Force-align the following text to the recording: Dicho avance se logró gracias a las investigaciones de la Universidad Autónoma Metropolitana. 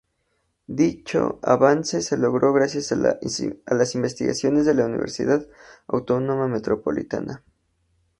Dicho 0.65 1.37
avance 1.43 2.01
se 2.01 2.17
logró 2.17 2.53
gracias 2.53 2.91
a 2.91 2.95
las 3.75 3.93
investigaciones 3.93 4.65
de 4.65 4.73
la 4.73 4.87
Universidad 4.87 5.47
Autónoma 5.87 6.47
Metropolitana. 6.47 7.43